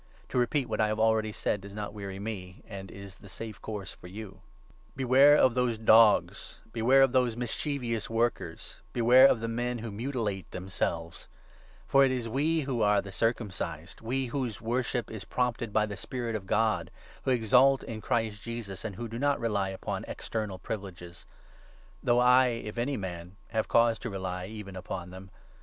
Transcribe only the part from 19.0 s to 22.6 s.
do not rely upon external privileges; though I,